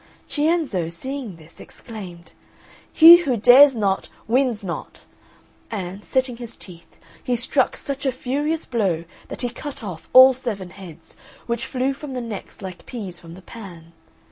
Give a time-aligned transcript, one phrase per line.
[0.27, 2.31] Cienzo, seeing this, exclaimed,
[2.91, 5.05] "He who dares not, wins not";
[5.69, 10.33] and, setting his teeth, he struck such a furious blow that he cut off all
[10.33, 13.93] seven heads, which flew from the necks like peas from the pan.